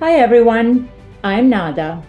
Hi 0.00 0.14
everyone, 0.14 0.88
I'm 1.22 1.50
Nada, 1.50 2.02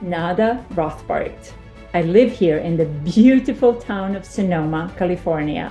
Nada 0.00 0.66
Rothbart. 0.70 1.52
I 1.94 2.02
live 2.02 2.32
here 2.32 2.58
in 2.58 2.76
the 2.76 2.86
beautiful 2.86 3.76
town 3.76 4.16
of 4.16 4.24
Sonoma, 4.24 4.92
California, 4.98 5.70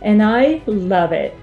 and 0.00 0.22
I 0.22 0.62
love 0.64 1.12
it. 1.12 1.36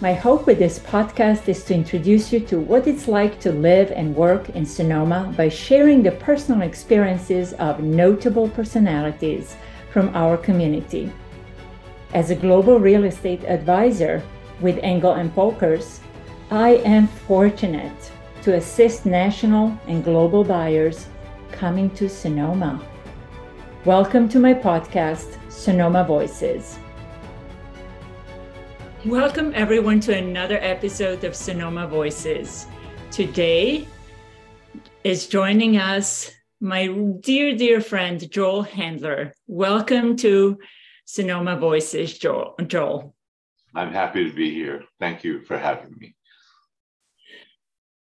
My 0.00 0.12
hope 0.12 0.48
with 0.48 0.58
this 0.58 0.80
podcast 0.80 1.48
is 1.48 1.62
to 1.66 1.74
introduce 1.74 2.32
you 2.32 2.40
to 2.40 2.58
what 2.58 2.88
it's 2.88 3.06
like 3.06 3.38
to 3.42 3.52
live 3.52 3.92
and 3.92 4.16
work 4.16 4.48
in 4.50 4.66
Sonoma 4.66 5.32
by 5.36 5.48
sharing 5.48 6.02
the 6.02 6.10
personal 6.10 6.62
experiences 6.62 7.52
of 7.60 7.78
notable 7.84 8.48
personalities 8.48 9.54
from 9.92 10.10
our 10.16 10.36
community. 10.36 11.12
As 12.12 12.30
a 12.30 12.34
global 12.34 12.80
real 12.80 13.04
estate 13.04 13.44
advisor 13.44 14.20
with 14.60 14.80
Engel 14.82 15.12
and 15.12 15.32
Volkers, 15.32 16.00
I 16.50 16.82
am 16.84 17.06
fortunate 17.06 18.10
to 18.42 18.56
assist 18.56 19.06
national 19.06 19.78
and 19.86 20.02
global 20.02 20.42
buyers 20.42 21.06
coming 21.52 21.88
to 21.90 22.08
Sonoma. 22.08 22.84
Welcome 23.84 24.28
to 24.30 24.40
my 24.40 24.52
podcast, 24.52 25.38
Sonoma 25.48 26.02
Voices. 26.02 26.76
Welcome, 29.06 29.52
everyone, 29.54 30.00
to 30.00 30.16
another 30.16 30.58
episode 30.60 31.22
of 31.22 31.36
Sonoma 31.36 31.86
Voices. 31.86 32.66
Today 33.12 33.86
is 35.04 35.28
joining 35.28 35.76
us 35.76 36.28
my 36.60 36.88
dear, 37.20 37.56
dear 37.56 37.80
friend, 37.80 38.28
Joel 38.28 38.64
Hendler. 38.64 39.32
Welcome 39.46 40.16
to 40.16 40.58
Sonoma 41.04 41.56
Voices, 41.58 42.18
Joel. 42.18 42.56
Joel. 42.66 43.14
I'm 43.72 43.92
happy 43.92 44.28
to 44.28 44.34
be 44.34 44.52
here. 44.52 44.82
Thank 44.98 45.22
you 45.22 45.42
for 45.42 45.56
having 45.56 45.94
me. 45.96 46.16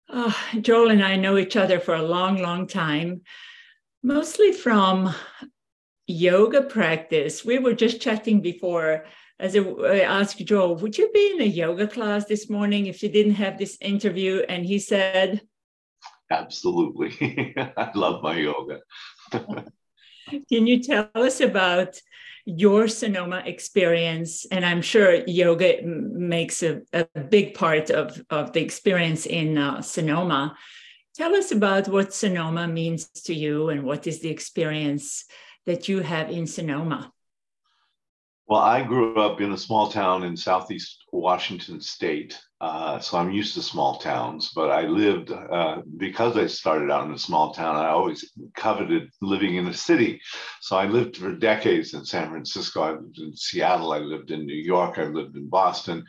Oh, 0.09 0.37
Joel 0.61 0.91
and 0.91 1.03
I 1.03 1.15
know 1.15 1.37
each 1.37 1.55
other 1.55 1.79
for 1.79 1.95
a 1.95 2.01
long, 2.01 2.41
long 2.41 2.67
time, 2.67 3.21
mostly 4.03 4.51
from 4.51 5.13
yoga 6.07 6.61
practice. 6.61 7.43
We 7.43 7.59
were 7.59 7.73
just 7.73 8.01
chatting 8.01 8.41
before 8.41 9.05
as 9.39 9.55
I 9.55 9.99
asked 10.01 10.37
Joel, 10.45 10.77
would 10.77 10.97
you 10.97 11.11
be 11.11 11.33
in 11.35 11.41
a 11.41 11.45
yoga 11.45 11.87
class 11.87 12.25
this 12.25 12.49
morning 12.49 12.85
if 12.85 13.03
you 13.03 13.09
didn't 13.09 13.35
have 13.35 13.57
this 13.57 13.77
interview? 13.81 14.43
And 14.47 14.65
he 14.65 14.79
said, 14.79 15.41
Absolutely. 16.31 17.53
I 17.77 17.91
love 17.95 18.23
my 18.23 18.37
yoga. 18.37 18.79
Can 19.31 20.65
you 20.67 20.81
tell 20.81 21.09
us 21.13 21.41
about 21.41 21.99
your 22.45 22.87
Sonoma 22.87 23.43
experience? 23.45 24.45
And 24.51 24.65
I'm 24.65 24.81
sure 24.81 25.23
yoga 25.25 25.81
makes 25.83 26.63
a, 26.63 26.81
a 26.93 27.05
big 27.29 27.53
part 27.53 27.89
of, 27.89 28.23
of 28.29 28.53
the 28.53 28.61
experience 28.61 29.25
in 29.25 29.57
uh, 29.57 29.81
Sonoma. 29.81 30.55
Tell 31.15 31.35
us 31.35 31.51
about 31.51 31.87
what 31.87 32.13
Sonoma 32.13 32.67
means 32.67 33.07
to 33.25 33.33
you 33.33 33.69
and 33.69 33.83
what 33.83 34.05
is 34.05 34.19
the 34.19 34.29
experience 34.29 35.25
that 35.65 35.87
you 35.89 36.01
have 36.01 36.29
in 36.29 36.45
Sonoma. 36.45 37.11
Well, 38.47 38.61
I 38.61 38.83
grew 38.83 39.15
up 39.15 39.41
in 39.41 39.53
a 39.53 39.57
small 39.57 39.89
town 39.89 40.23
in 40.23 40.37
southeast 40.37 41.03
Washington 41.11 41.81
state. 41.81 42.39
Uh, 42.61 42.99
so 42.99 43.17
I'm 43.17 43.31
used 43.31 43.55
to 43.55 43.61
small 43.63 43.97
towns, 43.97 44.51
but 44.53 44.69
I 44.69 44.83
lived, 44.83 45.31
uh, 45.31 45.81
because 45.97 46.37
I 46.37 46.45
started 46.45 46.91
out 46.91 47.07
in 47.07 47.13
a 47.13 47.17
small 47.17 47.53
town, 47.55 47.75
I 47.75 47.89
always 47.89 48.31
coveted 48.55 49.09
living 49.19 49.55
in 49.55 49.67
a 49.67 49.73
city. 49.73 50.21
So 50.61 50.77
I 50.77 50.85
lived 50.85 51.17
for 51.17 51.35
decades 51.35 51.95
in 51.95 52.05
San 52.05 52.29
Francisco. 52.29 52.81
I 52.83 52.91
lived 52.91 53.17
in 53.17 53.35
Seattle. 53.35 53.91
I 53.91 53.99
lived 53.99 54.29
in 54.29 54.45
New 54.45 54.53
York. 54.53 54.99
I 54.99 55.05
lived 55.05 55.35
in 55.35 55.49
Boston. 55.49 56.05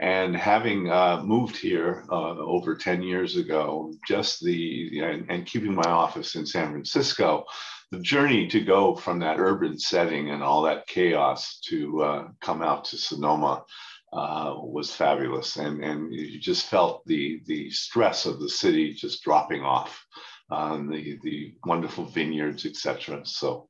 And 0.00 0.36
having 0.36 0.90
uh, 0.90 1.22
moved 1.24 1.56
here 1.56 2.04
uh, 2.10 2.36
over 2.36 2.74
10 2.74 3.02
years 3.02 3.36
ago, 3.36 3.92
just 4.06 4.44
the, 4.44 5.00
and, 5.02 5.30
and 5.30 5.46
keeping 5.46 5.74
my 5.74 5.88
office 5.88 6.34
in 6.34 6.46
San 6.46 6.70
Francisco, 6.72 7.44
the 7.92 8.00
journey 8.00 8.48
to 8.48 8.60
go 8.60 8.94
from 8.94 9.20
that 9.20 9.38
urban 9.38 9.78
setting 9.78 10.30
and 10.30 10.42
all 10.42 10.62
that 10.62 10.86
chaos 10.86 11.60
to 11.68 12.02
uh, 12.02 12.28
come 12.40 12.62
out 12.62 12.84
to 12.86 12.98
Sonoma 12.98 13.64
uh, 14.12 14.54
was 14.56 14.94
fabulous, 14.94 15.56
and 15.56 15.82
and 15.82 16.12
you 16.12 16.40
just 16.40 16.66
felt 16.66 17.04
the 17.06 17.42
the 17.46 17.70
stress 17.70 18.26
of 18.26 18.40
the 18.40 18.48
city 18.48 18.94
just 18.94 19.22
dropping 19.22 19.62
off, 19.62 20.04
um, 20.50 20.90
the 20.90 21.18
the 21.22 21.54
wonderful 21.64 22.04
vineyards, 22.04 22.66
etc. 22.66 23.20
So. 23.24 23.68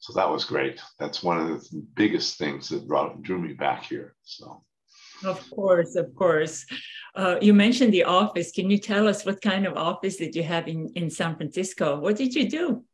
So 0.00 0.12
that 0.12 0.30
was 0.30 0.44
great. 0.44 0.82
That's 0.98 1.22
one 1.22 1.38
of 1.38 1.48
the 1.48 1.82
biggest 1.94 2.36
things 2.36 2.68
that 2.68 2.86
brought, 2.86 3.22
drew 3.22 3.40
me 3.40 3.54
back 3.54 3.84
here. 3.84 4.14
So, 4.22 4.62
of 5.24 5.48
course, 5.48 5.96
of 5.96 6.14
course. 6.14 6.66
Uh, 7.14 7.36
you 7.40 7.54
mentioned 7.54 7.94
the 7.94 8.04
office. 8.04 8.52
Can 8.52 8.68
you 8.68 8.76
tell 8.76 9.08
us 9.08 9.24
what 9.24 9.40
kind 9.40 9.66
of 9.66 9.78
office 9.78 10.16
did 10.16 10.36
you 10.36 10.42
have 10.42 10.68
in, 10.68 10.90
in 10.94 11.08
San 11.08 11.36
Francisco? 11.36 11.98
What 11.98 12.16
did 12.16 12.34
you 12.34 12.50
do? 12.50 12.84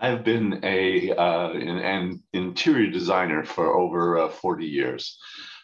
I've 0.00 0.24
been 0.24 0.60
a 0.62 1.12
uh, 1.12 1.50
an, 1.50 1.78
an, 1.78 2.22
interior 2.32 2.90
designer 2.90 3.44
for 3.44 3.76
over 3.76 4.18
uh, 4.18 4.28
40 4.28 4.64
years. 4.64 5.18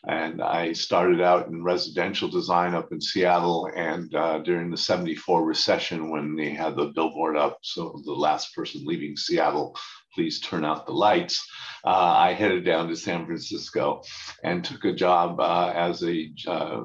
And 0.06 0.42
I 0.42 0.72
started 0.74 1.22
out 1.22 1.46
in 1.46 1.62
residential 1.62 2.28
design 2.28 2.74
up 2.74 2.92
in 2.92 3.00
Seattle. 3.00 3.70
And 3.74 4.14
uh, 4.14 4.40
during 4.40 4.70
the 4.70 4.76
74 4.76 5.44
recession, 5.44 6.10
when 6.10 6.36
they 6.36 6.50
had 6.50 6.76
the 6.76 6.92
billboard 6.94 7.36
up, 7.36 7.58
so 7.62 8.02
the 8.04 8.12
last 8.12 8.54
person 8.54 8.82
leaving 8.84 9.16
Seattle, 9.16 9.74
please 10.14 10.40
turn 10.40 10.64
out 10.64 10.84
the 10.84 10.92
lights, 10.92 11.42
uh, 11.84 11.88
I 11.88 12.34
headed 12.34 12.64
down 12.64 12.88
to 12.88 12.96
San 12.96 13.24
Francisco 13.24 14.02
and 14.42 14.64
took 14.64 14.84
a 14.84 14.92
job 14.92 15.40
uh, 15.40 15.72
as 15.74 16.02
a 16.02 16.30
uh, 16.46 16.82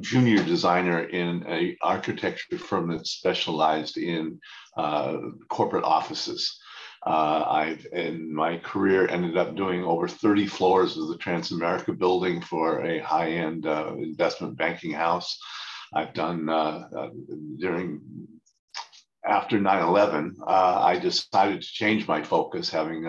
junior 0.00 0.42
designer 0.42 1.04
in 1.04 1.42
an 1.44 1.76
architecture 1.80 2.58
firm 2.58 2.90
that 2.90 3.06
specialized 3.06 3.96
in 3.96 4.40
uh, 4.76 5.16
corporate 5.48 5.84
offices. 5.84 6.58
Uh, 7.06 7.44
I've 7.46 7.86
in 7.92 8.34
my 8.34 8.56
career 8.58 9.06
ended 9.08 9.36
up 9.36 9.54
doing 9.54 9.84
over 9.84 10.08
30 10.08 10.46
floors 10.46 10.96
of 10.96 11.08
the 11.08 11.18
Transamerica 11.18 11.96
building 11.98 12.40
for 12.40 12.80
a 12.82 12.98
high-end 13.00 13.66
uh, 13.66 13.92
investment 13.98 14.56
banking 14.56 14.92
house. 14.92 15.38
I've 15.92 16.14
done 16.14 16.48
uh, 16.48 16.88
uh, 16.96 17.10
during 17.58 18.00
after 19.26 19.58
9/11. 19.58 20.32
Uh, 20.46 20.80
I 20.82 20.98
decided 20.98 21.60
to 21.60 21.68
change 21.68 22.08
my 22.08 22.22
focus, 22.22 22.70
having 22.70 23.06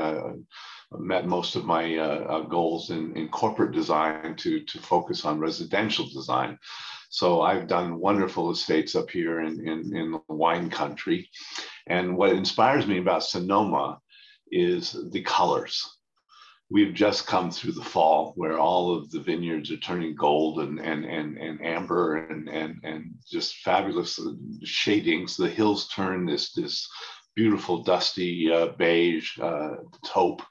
met 1.00 1.26
most 1.26 1.56
of 1.56 1.66
my 1.66 1.98
uh, 1.98 2.42
goals 2.42 2.90
in, 2.90 3.16
in 3.16 3.30
corporate 3.30 3.74
design 3.74 4.36
to, 4.38 4.62
to 4.62 4.80
focus 4.80 5.26
on 5.26 5.40
residential 5.40 6.06
design. 6.14 6.58
So 7.10 7.42
I've 7.42 7.68
done 7.68 8.00
wonderful 8.00 8.52
estates 8.52 8.96
up 8.96 9.10
here 9.10 9.42
in, 9.42 9.68
in, 9.68 9.96
in 9.96 10.12
the 10.12 10.22
wine 10.28 10.70
country. 10.70 11.30
And 11.88 12.18
what 12.18 12.34
inspires 12.34 12.88
me 12.88 13.00
about 13.00 13.24
Sonoma 13.24 14.00
is 14.52 14.98
the 15.12 15.22
colors. 15.22 15.98
We've 16.70 16.96
just 16.96 17.28
come 17.28 17.52
through 17.52 17.74
the 17.74 17.84
fall 17.84 18.34
where 18.36 18.58
all 18.58 18.96
of 18.96 19.12
the 19.12 19.20
vineyards 19.20 19.72
are 19.72 19.78
turning 19.78 20.16
gold 20.16 20.60
and, 20.60 20.80
and, 20.80 21.06
and, 21.06 21.38
and 21.38 21.64
amber 21.64 22.18
and, 22.18 22.50
and, 22.50 22.80
and 22.84 23.14
just 23.32 23.58
fabulous 23.58 24.20
shadings. 24.64 25.38
The 25.38 25.48
hills 25.48 25.88
turn 25.90 26.26
this, 26.26 26.54
this 26.54 26.90
beautiful 27.36 27.84
dusty 27.84 28.52
uh, 28.52 28.70
beige 28.78 29.38
uh, 29.40 29.76
taupe 30.04 30.42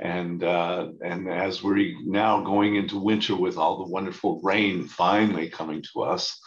and 0.00 0.42
uh, 0.42 0.88
and 1.04 1.28
as 1.28 1.62
we're 1.62 1.94
now 2.04 2.42
going 2.42 2.76
into 2.76 2.98
winter 2.98 3.36
with 3.36 3.56
all 3.56 3.78
the 3.78 3.90
wonderful 3.90 4.40
rain 4.42 4.86
finally 4.86 5.48
coming 5.48 5.82
to 5.92 6.02
us, 6.02 6.40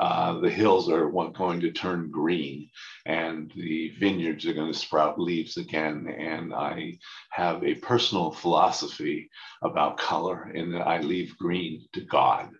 uh, 0.00 0.40
the 0.40 0.50
hills 0.50 0.90
are 0.90 1.10
going 1.10 1.60
to 1.60 1.70
turn 1.70 2.10
green 2.10 2.68
and 3.06 3.52
the 3.54 3.94
vineyards 4.00 4.44
are 4.46 4.54
going 4.54 4.72
to 4.72 4.78
sprout 4.78 5.20
leaves 5.20 5.56
again. 5.56 6.08
And 6.18 6.52
I 6.52 6.98
have 7.30 7.62
a 7.62 7.76
personal 7.76 8.32
philosophy 8.32 9.30
about 9.62 9.98
color 9.98 10.50
in 10.50 10.72
that 10.72 10.86
I 10.86 11.00
leave 11.00 11.36
green 11.38 11.86
to 11.92 12.00
God. 12.00 12.50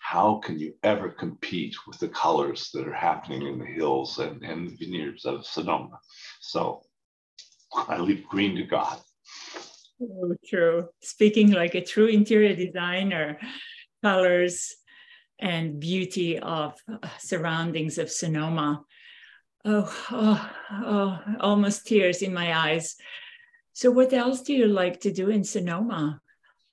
How 0.00 0.40
can 0.42 0.58
you 0.58 0.72
ever 0.84 1.10
compete 1.10 1.76
with 1.86 1.98
the 1.98 2.08
colors 2.08 2.70
that 2.72 2.86
are 2.86 2.94
happening 2.94 3.46
in 3.46 3.58
the 3.58 3.66
hills 3.66 4.18
and, 4.18 4.42
and 4.42 4.68
the 4.68 4.76
vineyards 4.76 5.24
of 5.24 5.46
Sonoma? 5.46 5.98
So 6.40 6.84
I 7.74 7.98
leave 7.98 8.26
green 8.28 8.56
to 8.56 8.62
God. 8.62 8.98
Oh, 10.00 10.34
true. 10.48 10.88
Speaking 11.00 11.50
like 11.50 11.74
a 11.74 11.84
true 11.84 12.06
interior 12.06 12.54
designer, 12.54 13.38
colors 14.02 14.76
and 15.38 15.80
beauty 15.80 16.38
of 16.38 16.74
uh, 16.90 17.08
surroundings 17.18 17.98
of 17.98 18.10
Sonoma. 18.10 18.82
Oh, 19.64 19.92
oh, 20.10 20.50
oh, 20.70 21.20
almost 21.40 21.86
tears 21.86 22.22
in 22.22 22.32
my 22.32 22.56
eyes. 22.56 22.96
So, 23.72 23.90
what 23.90 24.12
else 24.12 24.42
do 24.42 24.52
you 24.52 24.68
like 24.68 25.00
to 25.00 25.12
do 25.12 25.30
in 25.30 25.44
Sonoma? 25.44 26.20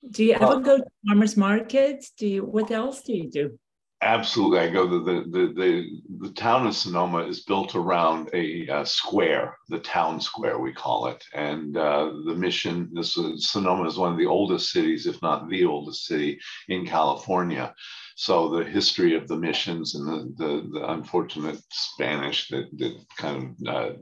Do 0.08 0.24
you 0.24 0.34
ever 0.34 0.60
go 0.60 0.78
to 0.78 0.84
farmers 1.06 1.36
markets? 1.36 2.12
Do 2.16 2.26
you? 2.26 2.44
What 2.44 2.70
else 2.70 3.02
do 3.02 3.12
you 3.12 3.30
do? 3.30 3.58
Absolutely, 4.06 4.60
I 4.60 4.68
go. 4.68 4.86
The 4.86 5.00
the 5.00 5.52
the 5.52 6.00
the, 6.20 6.32
town 6.34 6.64
of 6.68 6.76
Sonoma 6.76 7.26
is 7.26 7.42
built 7.42 7.74
around 7.74 8.30
a, 8.32 8.68
a, 8.68 8.86
square, 8.86 9.58
the 9.68 9.80
town 9.80 10.20
square 10.20 10.60
we 10.60 10.72
call 10.72 11.08
it, 11.08 11.24
and 11.34 11.76
uh, 11.76 12.12
the 12.24 12.36
mission. 12.36 12.88
This 12.94 13.16
is, 13.16 13.50
Sonoma 13.50 13.88
is 13.88 13.98
one 13.98 14.12
of 14.12 14.18
the 14.18 14.26
oldest 14.26 14.70
cities, 14.70 15.08
if 15.08 15.20
not 15.22 15.48
the 15.48 15.64
oldest 15.64 16.06
city 16.06 16.38
in 16.68 16.86
California. 16.86 17.74
So 18.14 18.48
the 18.48 18.64
history 18.64 19.16
of 19.16 19.26
the 19.26 19.36
missions 19.36 19.96
and 19.96 20.06
the 20.06 20.44
the, 20.44 20.68
the 20.74 20.92
unfortunate 20.92 21.58
Spanish 21.72 22.46
that 22.50 22.66
that 22.78 23.04
kind 23.18 23.56
of 23.66 23.74
uh, 23.74 23.92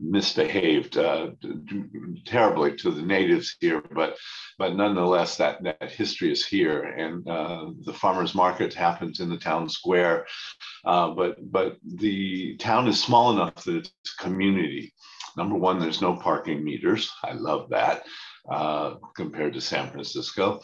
misbehaved 0.00 0.96
uh, 0.96 1.28
terribly 2.26 2.76
to 2.76 2.90
the 2.90 3.02
natives 3.02 3.56
here, 3.60 3.82
but 3.92 4.16
but 4.58 4.74
nonetheless, 4.74 5.36
that 5.36 5.62
that 5.62 5.90
history 5.90 6.32
is 6.32 6.46
here, 6.46 6.82
and 6.82 7.26
uh, 7.28 7.66
the 7.84 7.92
farmers 7.92 8.34
market 8.34 8.74
happens 8.74 9.20
in 9.20 9.28
the 9.28 9.36
town 9.36 9.68
square, 9.68 10.26
uh, 10.84 11.10
but 11.10 11.36
but 11.50 11.76
the 11.84 12.56
town 12.56 12.88
is 12.88 13.02
small 13.02 13.32
enough 13.32 13.64
that 13.64 13.76
it's 13.76 14.14
community. 14.18 14.92
Number 15.36 15.54
one, 15.54 15.78
there's 15.78 16.02
no 16.02 16.16
parking 16.16 16.64
meters. 16.64 17.10
I 17.22 17.32
love 17.32 17.70
that 17.70 18.04
uh, 18.50 18.94
compared 19.14 19.54
to 19.54 19.60
San 19.60 19.90
Francisco. 19.90 20.60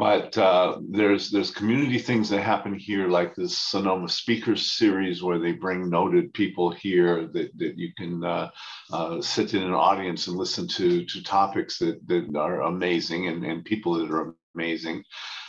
But 0.00 0.38
uh, 0.38 0.78
there's 0.88 1.30
there's 1.30 1.50
community 1.50 1.98
things 1.98 2.30
that 2.30 2.40
happen 2.40 2.74
here, 2.74 3.06
like 3.06 3.34
this 3.34 3.58
Sonoma 3.58 4.08
Speakers 4.08 4.70
series, 4.70 5.22
where 5.22 5.38
they 5.38 5.52
bring 5.52 5.90
noted 5.90 6.32
people 6.32 6.70
here 6.70 7.26
that, 7.34 7.50
that 7.58 7.76
you 7.76 7.92
can 7.98 8.24
uh, 8.24 8.48
uh, 8.90 9.20
sit 9.20 9.52
in 9.52 9.62
an 9.62 9.74
audience 9.74 10.26
and 10.26 10.38
listen 10.38 10.66
to 10.68 11.04
to 11.04 11.22
topics 11.22 11.78
that, 11.80 12.00
that 12.08 12.34
are 12.34 12.62
amazing 12.62 13.28
and, 13.28 13.44
and 13.44 13.62
people 13.62 13.92
that 13.98 14.10
are 14.10 14.34
amazing. 14.54 15.04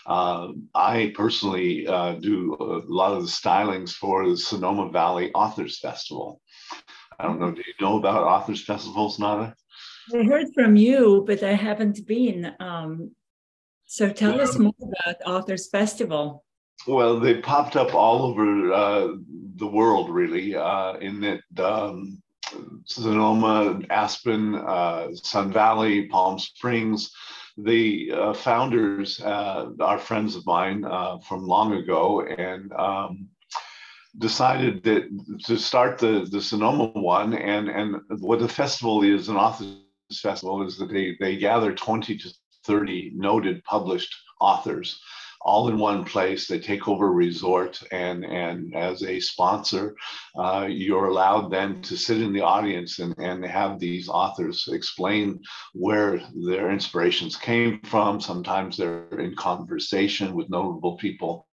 Uh, 0.06 0.50
I 0.76 1.14
personally 1.16 1.88
uh, 1.88 2.16
do 2.16 2.58
a 2.60 2.84
lot 2.92 3.14
of 3.14 3.24
the 3.24 3.30
stylings 3.30 3.94
for 3.94 4.28
the 4.28 4.36
Sonoma 4.36 4.92
Valley 4.92 5.32
Authors 5.32 5.80
Festival. 5.80 6.42
I 7.18 7.24
don't 7.24 7.40
know, 7.40 7.52
do 7.52 7.62
you 7.66 7.74
know 7.80 8.00
about 8.00 8.28
Authors 8.28 8.66
Festivals, 8.66 9.18
Nada? 9.18 9.56
I 10.14 10.24
heard 10.24 10.48
from 10.54 10.76
you, 10.76 11.24
but 11.26 11.42
I 11.42 11.54
haven't 11.54 12.06
been. 12.06 12.52
Um, 12.60 13.12
so 13.92 14.10
tell 14.10 14.38
yeah. 14.38 14.44
us 14.44 14.58
more 14.58 14.74
about 14.80 15.18
Authors 15.26 15.68
Festival. 15.68 16.46
Well, 16.88 17.20
they 17.20 17.42
popped 17.42 17.76
up 17.76 17.94
all 17.94 18.24
over 18.24 18.72
uh, 18.72 19.08
the 19.58 19.68
world, 19.68 20.10
really, 20.10 20.56
uh, 20.56 20.94
in 20.94 21.20
that 21.20 21.42
um, 21.62 22.22
Sonoma, 22.86 23.82
Aspen, 23.90 24.56
uh, 24.56 25.14
Sun 25.14 25.52
Valley, 25.52 26.08
Palm 26.08 26.40
Springs. 26.40 27.12
The 27.58 28.14
uh, 28.14 28.34
founders 28.34 29.20
uh, 29.20 29.72
are 29.82 30.00
friends 30.00 30.38
of 30.38 30.46
mine 30.46 30.86
uh, 30.86 31.18
from 31.20 31.46
long 31.46 31.74
ago, 31.74 32.22
and 32.22 32.72
um, 32.72 33.28
decided 34.20 34.84
that 34.84 35.04
to 35.48 35.58
start 35.58 35.98
the 35.98 36.26
the 36.32 36.42
Sonoma 36.42 36.86
one, 36.94 37.34
and 37.34 37.68
and 37.68 37.98
what 38.22 38.40
the 38.40 38.48
festival 38.48 39.04
is, 39.04 39.28
an 39.28 39.36
authors 39.36 39.76
festival, 40.14 40.66
is 40.66 40.78
that 40.78 40.90
they 40.90 41.18
they 41.20 41.36
gather 41.36 41.74
twenty 41.74 42.18
to 42.18 42.34
30 42.66 43.12
noted 43.16 43.64
published 43.64 44.16
authors 44.40 45.00
all 45.44 45.70
in 45.70 45.78
one 45.78 46.04
place. 46.04 46.48
They 46.48 46.60
take 46.60 46.88
over 46.88 47.12
resort, 47.12 47.82
and 47.92 48.24
and 48.26 48.76
as 48.76 49.04
a 49.04 49.20
sponsor, 49.20 49.96
uh, 50.38 50.68
you're 50.70 51.08
allowed 51.08 51.52
then 51.52 51.82
to 51.84 51.98
sit 51.98 52.22
in 52.22 52.34
the 52.34 52.42
audience 52.42 53.00
and 53.00 53.16
and 53.18 53.44
have 53.46 53.80
these 53.80 54.08
authors 54.08 54.68
explain 54.72 55.42
where 55.74 56.22
their 56.36 56.72
inspirations 56.72 57.36
came 57.36 57.82
from. 57.82 58.22
Sometimes 58.22 58.78
they're 58.78 59.20
in 59.20 59.36
conversation 59.36 60.34
with 60.36 60.50
notable 60.50 60.98
people 60.98 61.48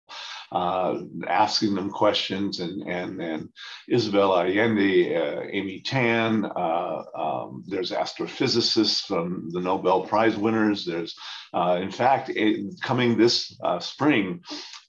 uh, 0.56 1.02
asking 1.28 1.75
them 1.75 1.90
questions, 1.90 2.62
and 2.62 2.81
and 2.84 3.22
and 3.22 3.50
Isabel 3.90 4.31
Allende, 4.40 5.13
uh, 5.13 5.42
Amy 5.52 5.81
Tan. 5.81 6.46
Uh, 6.46 7.04
um, 7.13 7.66
there's 7.68 7.92
astrophysicists 7.92 9.06
from 9.06 9.50
the 9.52 9.60
Nobel 9.60 10.06
Prize 10.06 10.38
winners. 10.38 10.86
There's, 10.86 11.13
uh, 11.54 11.80
in 11.81 11.92
fact, 11.92 12.30
a, 12.30 12.69
coming 12.81 13.18
this 13.18 13.54
uh, 13.66 13.80
spring, 13.80 14.42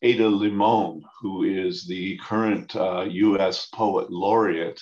Ada 0.03 0.29
Limon, 0.29 1.03
who 1.21 1.43
is 1.43 1.85
the 1.85 2.17
current 2.19 2.75
U.S. 2.75 3.67
poet 3.67 4.11
laureate. 4.11 4.81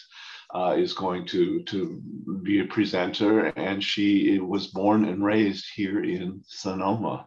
Uh, 0.54 0.76
is 0.78 0.92
going 0.92 1.26
to 1.26 1.64
to 1.64 2.00
be 2.44 2.60
a 2.60 2.64
presenter, 2.66 3.46
and 3.56 3.82
she 3.82 4.38
was 4.38 4.68
born 4.68 5.04
and 5.04 5.24
raised 5.24 5.66
here 5.74 6.04
in 6.04 6.40
Sonoma. 6.46 7.26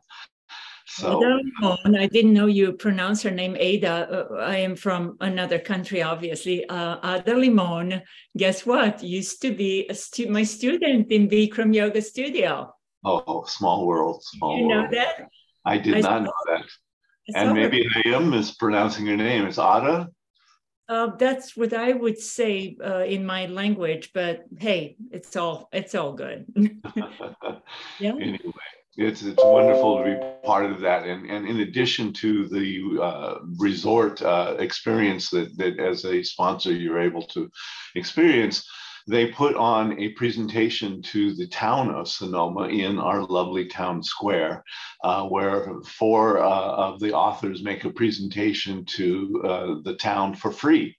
So 0.98 1.22
Ada 1.24 2.00
I 2.00 2.08
didn't 2.08 2.34
know 2.34 2.48
you 2.48 2.74
pronounce 2.74 3.22
her 3.22 3.30
name 3.30 3.56
Ada. 3.60 3.94
Uh, 4.10 4.36
I 4.38 4.58
am 4.58 4.76
from 4.76 5.16
another 5.22 5.60
country, 5.60 6.02
obviously. 6.02 6.68
Uh, 6.68 6.98
Ada 7.04 7.36
Limon, 7.36 8.02
guess 8.36 8.66
what? 8.66 9.04
Used 9.04 9.40
to 9.44 9.54
be 9.54 9.88
stu- 9.94 10.30
my 10.30 10.42
student 10.42 11.12
in 11.12 11.30
Bikram 11.30 11.76
Yoga 11.76 12.02
Studio. 12.02 12.74
Oh, 13.06 13.46
small 13.46 13.86
world, 13.86 14.24
small 14.24 14.58
you 14.58 14.68
know 14.68 14.82
world. 14.82 14.94
that? 14.94 15.30
I 15.66 15.78
did 15.78 15.98
I 15.98 16.02
not 16.02 16.24
know 16.24 16.40
that. 16.48 16.66
And 17.36 17.54
maybe 17.54 17.84
her. 17.84 18.02
I 18.06 18.16
am 18.16 18.32
mispronouncing 18.32 19.06
your 19.06 19.18
name. 19.18 19.46
It's 19.46 19.60
Ada? 19.60 20.10
Uh, 20.90 21.16
that's 21.18 21.56
what 21.56 21.74
I 21.74 21.92
would 21.94 22.18
say 22.18 22.76
uh, 22.84 23.04
in 23.04 23.24
my 23.24 23.46
language, 23.46 24.12
but 24.14 24.46
hey, 24.58 24.96
it's 25.12 25.36
all 25.36 25.70
it's 25.72 25.94
all 25.94 26.14
good. 26.14 26.46
yeah. 28.00 28.16
Anyway, 28.16 28.72
it's 28.98 29.22
it's 29.22 29.44
wonderful 29.44 29.98
to 29.98 30.04
be 30.04 30.48
part 30.48 30.66
of 30.66 30.80
that 30.82 31.06
and 31.06 31.30
and 31.30 31.48
in 31.48 31.60
addition 31.62 32.12
to 32.12 32.48
the 32.48 33.00
uh, 33.02 33.36
resort 33.58 34.22
uh, 34.22 34.56
experience 34.60 35.30
that 35.30 35.56
that 35.58 35.80
as 35.80 36.04
a 36.06 36.24
sponsor 36.24 36.72
you're 36.72 37.00
able 37.00 37.22
to 37.22 37.50
experience 37.96 38.68
they 39.10 39.28
put 39.28 39.56
on 39.56 39.98
a 40.00 40.10
presentation 40.10 41.02
to 41.02 41.34
the 41.34 41.48
town 41.48 41.90
of 41.90 42.10
Sonoma 42.10 42.68
in 42.68 43.00
our 43.00 43.24
lovely 43.24 43.66
town 43.66 44.04
square, 44.04 44.66
uh, 45.02 45.24
where 45.24 45.80
four 45.86 46.40
uh, 46.40 46.50
of 46.50 47.00
the 47.00 47.14
authors 47.14 47.64
make 47.64 47.86
a 47.86 47.90
presentation 47.90 48.84
to 48.84 49.42
uh, 49.46 49.76
the 49.84 49.96
town 49.96 50.36
for 50.36 50.52
free. 50.52 50.98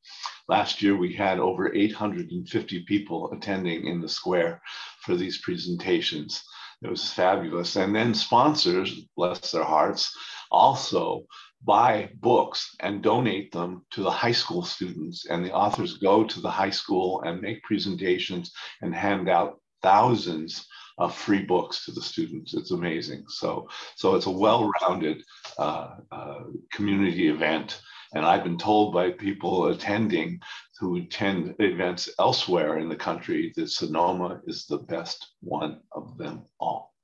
Last 0.48 0.80
year, 0.80 0.96
we 0.96 1.12
had 1.12 1.38
over 1.38 1.74
850 1.74 2.84
people 2.84 3.30
attending 3.32 3.86
in 3.86 4.00
the 4.00 4.08
square 4.08 4.62
for 5.02 5.14
these 5.14 5.42
presentations. 5.42 6.42
It 6.82 6.90
was 6.90 7.12
fabulous. 7.12 7.76
And 7.76 7.94
then 7.94 8.14
sponsors, 8.14 8.94
bless 9.16 9.50
their 9.50 9.64
hearts, 9.64 10.16
also 10.50 11.25
buy 11.64 12.10
books 12.14 12.76
and 12.80 13.02
donate 13.02 13.50
them 13.50 13.84
to 13.90 14.02
the 14.02 14.10
high 14.10 14.32
school 14.32 14.62
students. 14.62 15.26
And 15.26 15.44
the 15.44 15.52
authors 15.52 15.98
go 15.98 16.25
to 16.25 16.40
the 16.40 16.50
high 16.50 16.70
school 16.70 17.22
and 17.22 17.42
make 17.42 17.62
presentations 17.64 18.52
and 18.80 18.94
hand 18.94 19.28
out 19.28 19.60
thousands 19.82 20.66
of 20.98 21.14
free 21.14 21.44
books 21.44 21.84
to 21.84 21.92
the 21.92 22.02
students. 22.02 22.54
It's 22.54 22.70
amazing. 22.70 23.24
So, 23.28 23.69
so 23.96 24.14
it's 24.14 24.26
a 24.26 24.31
well-rounded 24.31 25.22
uh, 25.58 25.96
uh, 26.10 26.41
community 26.72 27.29
event. 27.29 27.81
And 28.14 28.24
I've 28.24 28.44
been 28.44 28.58
told 28.58 28.94
by 28.94 29.10
people 29.10 29.67
attending 29.67 30.41
who 30.79 30.97
attend 30.97 31.55
events 31.58 32.08
elsewhere 32.19 32.79
in 32.79 32.89
the 32.89 32.97
country 32.97 33.53
that 33.56 33.69
Sonoma 33.69 34.41
is 34.47 34.67
the 34.67 34.79
best 34.79 35.35
one 35.41 35.81
of 35.93 36.17
them 36.19 36.43
all. 36.61 36.94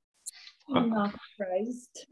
I'm 0.73 0.89
not 0.89 1.13
surprised. 1.37 2.05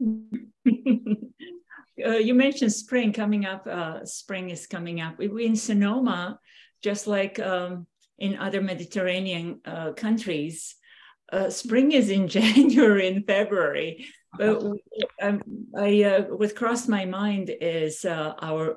uh, 2.06 2.18
you 2.18 2.34
mentioned 2.34 2.72
spring 2.72 3.12
coming 3.12 3.46
up. 3.46 3.66
Uh, 3.66 4.04
spring 4.04 4.50
is 4.50 4.66
coming 4.66 5.00
up. 5.00 5.20
In 5.20 5.56
Sonoma, 5.56 6.38
just 6.82 7.06
like 7.06 7.38
um, 7.40 7.86
in 8.18 8.36
other 8.38 8.60
Mediterranean 8.60 9.60
uh, 9.64 9.92
countries, 9.92 10.76
uh, 11.32 11.50
spring 11.50 11.92
is 11.92 12.10
in 12.10 12.28
January 12.38 13.08
and 13.08 13.26
February. 13.26 14.06
But 14.36 14.62
um, 15.22 15.42
I, 15.76 16.02
uh, 16.04 16.22
what 16.24 16.54
crossed 16.54 16.88
my 16.88 17.06
mind 17.06 17.50
is 17.60 18.04
uh, 18.04 18.34
our 18.40 18.76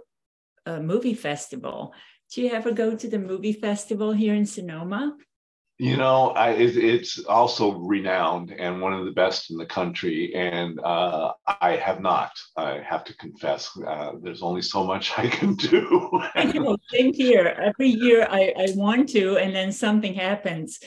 movie 0.65 1.13
festival 1.13 1.94
do 2.34 2.41
you 2.41 2.51
ever 2.51 2.72
go 2.72 2.96
to 2.96 3.07
the 3.07 3.19
movie 3.19 3.53
festival 3.53 4.12
here 4.12 4.34
in 4.34 4.46
Sonoma? 4.46 5.15
You 5.79 5.96
know, 5.96 6.31
I, 6.31 6.51
it, 6.51 6.75
it's 6.75 7.24
also 7.25 7.74
renowned 7.74 8.51
and 8.51 8.81
one 8.81 8.93
of 8.93 9.05
the 9.05 9.12
best 9.12 9.51
in 9.51 9.57
the 9.57 9.65
country. 9.65 10.34
And 10.34 10.79
uh, 10.79 11.34
I 11.46 11.75
have 11.75 12.01
not, 12.01 12.31
I 12.57 12.79
have 12.79 13.03
to 13.05 13.15
confess. 13.17 13.69
Uh, 13.77 14.13
there's 14.19 14.41
only 14.41 14.63
so 14.63 14.84
much 14.84 15.17
I 15.19 15.27
can 15.27 15.53
do. 15.53 16.10
Same 16.91 17.13
here. 17.13 17.55
Every 17.63 17.89
year 17.89 18.27
I, 18.27 18.53
I 18.57 18.67
want 18.75 19.10
to, 19.10 19.38
and 19.38 19.55
then 19.55 19.72
something 19.72 20.15
happens. 20.15 20.79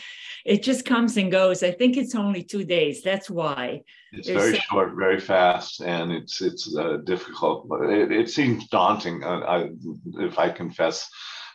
It 0.44 0.62
just 0.62 0.84
comes 0.84 1.16
and 1.16 1.30
goes. 1.30 1.62
I 1.62 1.70
think 1.70 1.96
it's 1.96 2.14
only 2.14 2.42
two 2.42 2.64
days. 2.64 3.02
That's 3.02 3.28
why. 3.30 3.82
It's 4.12 4.26
There's 4.26 4.42
very 4.42 4.58
short, 4.58 4.92
very 4.96 5.20
fast, 5.20 5.80
and 5.80 6.10
it's 6.12 6.40
it's 6.40 6.76
uh, 6.76 6.98
difficult. 7.04 7.68
It, 7.82 8.12
it 8.12 8.30
seems 8.30 8.68
daunting, 8.68 9.22
uh, 9.22 9.40
I, 9.40 9.70
if 10.18 10.38
I 10.38 10.50
confess 10.50 11.08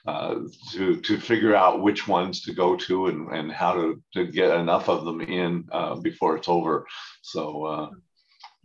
uh, 0.07 0.35
to 0.71 1.01
to 1.01 1.19
figure 1.19 1.55
out 1.55 1.81
which 1.81 2.07
ones 2.07 2.41
to 2.41 2.53
go 2.53 2.75
to 2.75 3.07
and, 3.07 3.29
and 3.29 3.51
how 3.51 3.73
to, 3.73 4.01
to 4.13 4.25
get 4.27 4.51
enough 4.51 4.87
of 4.87 5.03
them 5.03 5.21
in 5.21 5.65
uh, 5.71 5.95
before 5.95 6.37
it's 6.37 6.47
over. 6.47 6.85
So 7.21 7.65
uh, 7.65 7.89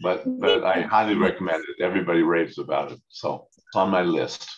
but 0.01 0.25
but 0.41 0.65
I 0.65 0.83
highly 0.83 1.15
recommend 1.15 1.65
it. 1.69 1.83
Everybody 1.83 2.23
raves 2.23 2.59
about 2.59 2.93
it, 2.93 3.01
so 3.09 3.49
it's 3.57 3.77
on 3.77 3.91
my 3.91 4.03
list. 4.03 4.49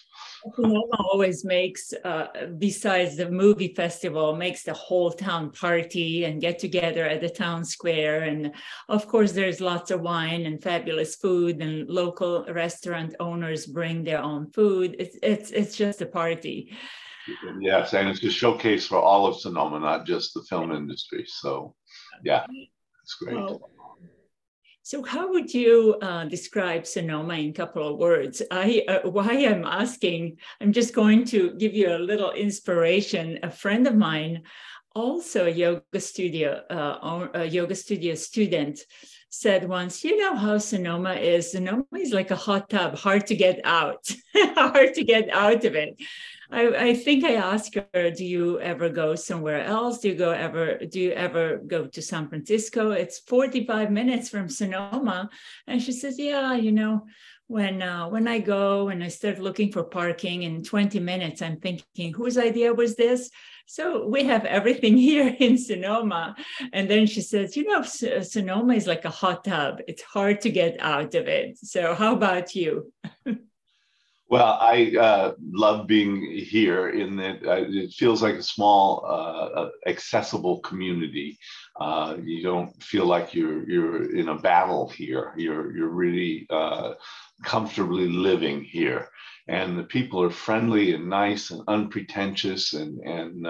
Sonoma 0.54 0.96
always 0.98 1.44
makes, 1.44 1.92
uh, 2.04 2.26
besides 2.58 3.16
the 3.16 3.30
movie 3.30 3.74
festival, 3.74 4.34
makes 4.34 4.62
the 4.64 4.72
whole 4.72 5.12
town 5.12 5.50
party 5.52 6.24
and 6.24 6.40
get 6.40 6.58
together 6.58 7.04
at 7.04 7.20
the 7.20 7.28
town 7.28 7.64
square. 7.64 8.22
And 8.22 8.52
of 8.88 9.06
course, 9.06 9.32
there's 9.32 9.60
lots 9.60 9.90
of 9.90 10.00
wine 10.00 10.46
and 10.46 10.62
fabulous 10.62 11.16
food, 11.16 11.62
and 11.62 11.88
local 11.88 12.44
restaurant 12.46 13.14
owners 13.20 13.66
bring 13.66 14.04
their 14.04 14.22
own 14.22 14.50
food. 14.50 14.96
It's 14.98 15.16
it's 15.22 15.50
it's 15.50 15.76
just 15.76 16.02
a 16.02 16.06
party. 16.06 16.76
Yes, 17.60 17.94
and 17.94 18.08
it's 18.08 18.22
a 18.24 18.30
showcase 18.30 18.86
for 18.86 18.98
all 18.98 19.26
of 19.26 19.38
Sonoma, 19.40 19.78
not 19.78 20.06
just 20.06 20.34
the 20.34 20.42
film 20.42 20.72
industry. 20.72 21.24
So, 21.26 21.76
yeah, 22.24 22.46
it's 23.02 23.14
great. 23.14 23.36
Well, 23.36 23.70
so, 24.84 25.02
how 25.04 25.30
would 25.30 25.54
you 25.54 25.96
uh, 26.02 26.24
describe 26.24 26.86
Sonoma 26.86 27.34
in 27.34 27.50
a 27.50 27.52
couple 27.52 27.86
of 27.86 27.98
words? 27.98 28.42
I 28.50 28.84
uh, 28.88 29.08
why 29.08 29.46
I'm 29.46 29.64
asking, 29.64 30.38
I'm 30.60 30.72
just 30.72 30.92
going 30.92 31.24
to 31.26 31.52
give 31.52 31.72
you 31.72 31.94
a 31.94 31.98
little 31.98 32.32
inspiration. 32.32 33.38
A 33.44 33.50
friend 33.50 33.86
of 33.86 33.94
mine, 33.94 34.42
also 34.94 35.46
a 35.46 35.50
yoga 35.50 36.00
studio, 36.00 36.62
uh, 36.68 37.28
a 37.34 37.44
yoga 37.44 37.76
studio 37.76 38.16
student, 38.16 38.80
said 39.28 39.68
once, 39.68 40.02
"You 40.02 40.18
know 40.18 40.34
how 40.34 40.58
Sonoma 40.58 41.14
is. 41.14 41.52
Sonoma 41.52 41.84
is 41.96 42.12
like 42.12 42.32
a 42.32 42.36
hot 42.36 42.68
tub, 42.68 42.96
hard 42.96 43.28
to 43.28 43.36
get 43.36 43.60
out, 43.62 44.10
hard 44.34 44.94
to 44.94 45.04
get 45.04 45.30
out 45.30 45.64
of 45.64 45.76
it." 45.76 45.94
I, 46.52 46.88
I, 46.88 46.94
think 46.94 47.24
I 47.24 47.34
asked 47.36 47.76
her, 47.94 48.10
do 48.10 48.24
you 48.24 48.60
ever 48.60 48.90
go 48.90 49.14
somewhere 49.14 49.64
else? 49.64 50.00
Do 50.00 50.08
you 50.08 50.14
go 50.14 50.32
ever, 50.32 50.78
do 50.78 51.00
you 51.00 51.12
ever 51.12 51.56
go 51.66 51.86
to 51.86 52.02
San 52.02 52.28
Francisco? 52.28 52.90
It's 52.90 53.20
45 53.20 53.90
minutes 53.90 54.28
from 54.28 54.50
Sonoma. 54.50 55.30
And 55.66 55.82
she 55.82 55.92
says, 55.92 56.18
yeah, 56.18 56.54
you 56.54 56.70
know, 56.70 57.06
when 57.46 57.82
uh, 57.82 58.08
when 58.08 58.28
I 58.28 58.38
go 58.38 58.88
and 58.88 59.02
I 59.04 59.08
start 59.08 59.38
looking 59.38 59.72
for 59.72 59.84
parking 59.84 60.44
in 60.44 60.62
20 60.62 61.00
minutes, 61.00 61.42
I'm 61.42 61.58
thinking, 61.58 62.14
whose 62.14 62.38
idea 62.38 62.72
was 62.72 62.96
this? 62.96 63.30
So 63.66 64.06
we 64.06 64.24
have 64.24 64.44
everything 64.44 64.96
here 65.08 65.34
in 65.38 65.58
Sonoma. 65.58 66.34
And 66.72 66.88
then 66.88 67.06
she 67.06 67.20
says, 67.20 67.56
you 67.56 67.64
know, 67.64 67.82
Sonoma 67.82 68.74
is 68.74 68.86
like 68.86 69.04
a 69.04 69.10
hot 69.10 69.44
tub. 69.44 69.80
It's 69.88 70.02
hard 70.02 70.40
to 70.42 70.50
get 70.50 70.76
out 70.80 71.14
of 71.14 71.28
it. 71.28 71.58
So 71.58 71.94
how 71.94 72.14
about 72.14 72.54
you? 72.54 72.92
Well, 74.32 74.56
I 74.62 74.96
uh, 74.98 75.34
love 75.52 75.86
being 75.86 76.22
here 76.22 76.88
in 76.88 77.16
that 77.16 77.46
uh, 77.46 77.66
it 77.68 77.92
feels 77.92 78.22
like 78.22 78.36
a 78.36 78.42
small, 78.42 79.04
uh, 79.04 79.60
uh 79.60 79.70
accessible 79.86 80.60
community. 80.60 81.38
Uh, 81.78 82.16
you 82.24 82.42
don't 82.42 82.82
feel 82.82 83.04
like 83.04 83.34
you're 83.34 83.68
you're 83.68 84.16
in 84.16 84.30
a 84.30 84.38
battle 84.38 84.88
here. 84.88 85.34
You're 85.36 85.76
you're 85.76 85.90
really 85.90 86.46
uh, 86.48 86.94
comfortably 87.44 88.08
living 88.08 88.64
here, 88.64 89.10
and 89.48 89.78
the 89.78 89.84
people 89.84 90.22
are 90.22 90.30
friendly 90.30 90.94
and 90.94 91.10
nice 91.10 91.50
and 91.50 91.60
unpretentious. 91.68 92.72
And 92.72 93.00
and 93.00 93.46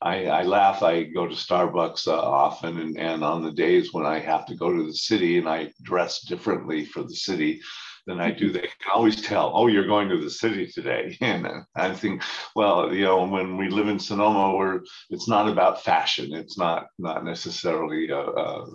I, 0.00 0.26
I, 0.26 0.42
laugh. 0.44 0.84
I 0.84 1.02
go 1.02 1.26
to 1.26 1.34
Starbucks 1.34 2.06
often, 2.06 2.78
and 2.78 2.96
and 2.96 3.24
on 3.24 3.42
the 3.42 3.50
days 3.50 3.92
when 3.92 4.06
I 4.06 4.20
have 4.20 4.46
to 4.46 4.54
go 4.54 4.72
to 4.72 4.86
the 4.86 4.94
city 4.94 5.38
and 5.38 5.48
I 5.48 5.72
dress 5.82 6.20
differently 6.20 6.84
for 6.84 7.02
the 7.02 7.16
city 7.16 7.60
than 8.06 8.20
I 8.20 8.30
do. 8.30 8.52
They 8.52 8.60
can 8.60 8.92
always 8.94 9.22
tell, 9.22 9.52
oh, 9.54 9.66
you're 9.66 9.86
going 9.86 10.08
to 10.08 10.18
the 10.18 10.30
city 10.30 10.66
today. 10.66 11.16
And 11.24 11.46
I 11.74 11.92
think, 11.94 12.22
well, 12.54 12.92
you 12.92 13.04
know, 13.04 13.24
when 13.24 13.56
we 13.56 13.68
live 13.68 13.88
in 13.88 13.98
Sonoma, 13.98 14.54
where 14.56 14.82
it's 15.10 15.28
not 15.28 15.48
about 15.48 15.82
fashion. 15.82 16.34
It's 16.34 16.58
not 16.58 16.86
not 16.98 17.24
necessarily 17.24 18.10
uh, 18.10 18.16
uh, 18.16 18.66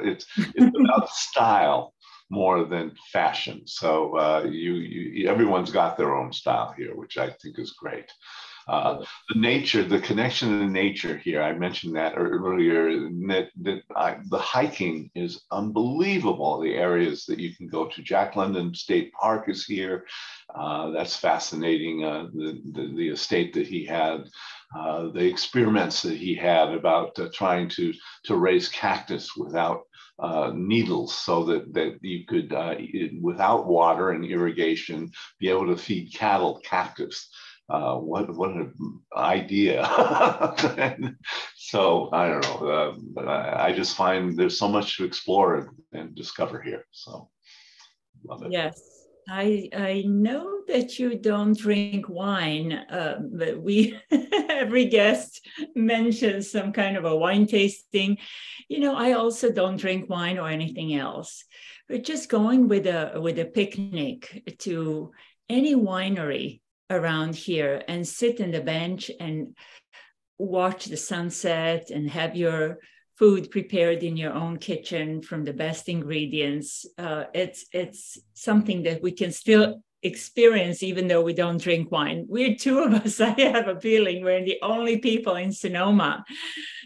it's 0.00 0.26
it's 0.36 0.76
about 0.84 1.10
style 1.10 1.94
more 2.30 2.64
than 2.64 2.92
fashion. 3.12 3.62
So 3.66 4.16
uh, 4.16 4.46
you, 4.50 4.74
you 4.74 5.28
everyone's 5.28 5.70
got 5.70 5.96
their 5.96 6.14
own 6.14 6.32
style 6.32 6.74
here, 6.76 6.94
which 6.94 7.18
I 7.18 7.30
think 7.30 7.58
is 7.58 7.72
great. 7.72 8.10
Uh, 8.68 9.02
the 9.30 9.40
nature, 9.40 9.82
the 9.82 9.98
connection 10.00 10.50
to 10.50 10.66
nature 10.66 11.16
here, 11.16 11.42
I 11.42 11.54
mentioned 11.54 11.96
that 11.96 12.14
earlier, 12.16 12.90
that, 13.28 13.48
that 13.62 13.82
I, 13.96 14.18
the 14.26 14.38
hiking 14.38 15.10
is 15.14 15.40
unbelievable. 15.50 16.60
The 16.60 16.74
areas 16.74 17.24
that 17.26 17.38
you 17.38 17.54
can 17.56 17.66
go 17.66 17.88
to. 17.88 18.02
Jack 18.02 18.36
London 18.36 18.74
State 18.74 19.10
Park 19.14 19.48
is 19.48 19.64
here. 19.64 20.04
Uh, 20.54 20.90
that's 20.90 21.16
fascinating. 21.16 22.04
Uh, 22.04 22.26
the, 22.34 22.60
the, 22.72 22.94
the, 22.94 23.08
estate 23.08 23.54
that 23.54 23.66
he 23.66 23.86
had, 23.86 24.24
uh, 24.76 25.08
the 25.12 25.24
experiments 25.24 26.02
that 26.02 26.16
he 26.16 26.34
had 26.34 26.68
about 26.68 27.18
uh, 27.18 27.28
trying 27.32 27.70
to, 27.70 27.94
to 28.24 28.36
raise 28.36 28.68
cactus 28.68 29.34
without 29.34 29.82
uh, 30.18 30.52
needles 30.54 31.16
so 31.16 31.44
that, 31.44 31.72
that 31.72 31.98
you 32.02 32.26
could, 32.26 32.52
uh, 32.52 32.74
without 33.22 33.66
water 33.66 34.10
and 34.10 34.24
irrigation, 34.26 35.10
be 35.38 35.48
able 35.48 35.66
to 35.66 35.76
feed 35.76 36.12
cattle 36.12 36.60
cactus 36.64 37.30
uh, 37.68 37.96
what 37.96 38.34
what 38.34 38.50
an 38.50 38.72
idea. 39.16 39.84
so 41.56 42.08
I 42.12 42.28
don't 42.28 42.42
know, 42.42 42.68
uh, 42.68 42.94
but 43.14 43.28
I, 43.28 43.68
I, 43.68 43.72
just 43.72 43.96
find 43.96 44.36
there's 44.36 44.58
so 44.58 44.68
much 44.68 44.96
to 44.96 45.04
explore 45.04 45.56
and, 45.56 45.68
and 45.92 46.14
discover 46.14 46.62
here. 46.62 46.86
So 46.92 47.28
love 48.24 48.42
it. 48.42 48.52
Yes. 48.52 48.80
I, 49.30 49.68
I 49.76 50.04
know 50.06 50.62
that 50.68 50.98
you 50.98 51.18
don't 51.18 51.54
drink 51.54 52.08
wine, 52.08 52.72
uh, 52.72 53.20
but 53.30 53.60
we 53.60 54.00
every 54.48 54.86
guest 54.86 55.46
mentions 55.76 56.50
some 56.50 56.72
kind 56.72 56.96
of 56.96 57.04
a 57.04 57.14
wine 57.14 57.46
tasting. 57.46 58.16
You 58.68 58.80
know, 58.80 58.94
I 58.94 59.12
also 59.12 59.52
don't 59.52 59.76
drink 59.76 60.08
wine 60.08 60.38
or 60.38 60.48
anything 60.48 60.94
else. 60.94 61.44
But 61.90 62.04
just 62.04 62.30
going 62.30 62.68
with 62.68 62.86
a 62.86 63.20
with 63.20 63.38
a 63.38 63.44
picnic 63.44 64.56
to 64.60 65.12
any 65.50 65.74
winery 65.74 66.60
around 66.90 67.34
here 67.34 67.82
and 67.88 68.06
sit 68.06 68.40
in 68.40 68.50
the 68.50 68.60
bench 68.60 69.10
and 69.20 69.56
watch 70.38 70.86
the 70.86 70.96
sunset 70.96 71.90
and 71.90 72.08
have 72.10 72.36
your 72.36 72.78
food 73.18 73.50
prepared 73.50 74.04
in 74.04 74.16
your 74.16 74.32
own 74.32 74.56
kitchen 74.56 75.20
from 75.20 75.44
the 75.44 75.52
best 75.52 75.88
ingredients. 75.88 76.86
Uh, 76.96 77.24
it's 77.34 77.66
it's 77.72 78.18
something 78.34 78.84
that 78.84 79.02
we 79.02 79.10
can 79.10 79.32
still 79.32 79.82
experience 80.04 80.84
even 80.84 81.08
though 81.08 81.22
we 81.22 81.34
don't 81.34 81.60
drink 81.60 81.90
wine. 81.90 82.24
We're 82.28 82.54
two 82.54 82.78
of 82.78 82.94
us. 82.94 83.20
I 83.32 83.34
have 83.40 83.66
a 83.66 83.80
feeling 83.80 84.22
we're 84.22 84.44
the 84.44 84.60
only 84.62 84.98
people 84.98 85.34
in 85.34 85.50
Sonoma 85.52 86.24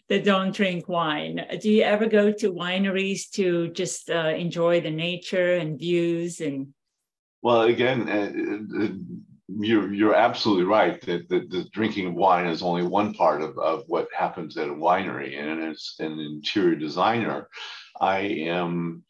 that 0.08 0.24
don't 0.24 0.54
drink 0.54 0.88
wine. 0.88 1.44
Do 1.60 1.70
you 1.70 1.82
ever 1.82 2.06
go 2.06 2.32
to 2.32 2.52
wineries 2.52 3.30
to 3.32 3.68
just 3.68 4.08
uh, 4.08 4.32
enjoy 4.34 4.80
the 4.80 4.90
nature 4.90 5.54
and 5.56 5.78
views 5.78 6.40
and? 6.40 6.68
Well, 7.42 7.62
again, 7.62 8.08
uh, 8.08 8.84
uh 8.84 8.88
you're 9.64 9.92
you're 9.92 10.14
absolutely 10.14 10.64
right 10.64 11.00
that, 11.02 11.28
that 11.28 11.50
the 11.50 11.64
drinking 11.72 12.14
wine 12.14 12.46
is 12.46 12.62
only 12.62 12.82
one 12.82 13.14
part 13.14 13.42
of, 13.42 13.58
of 13.58 13.84
what 13.86 14.08
happens 14.16 14.56
at 14.56 14.68
a 14.68 14.72
winery. 14.72 15.38
And 15.38 15.62
as 15.72 15.94
an 15.98 16.18
interior 16.18 16.76
designer, 16.76 17.48
I 18.00 18.20
am 18.20 19.04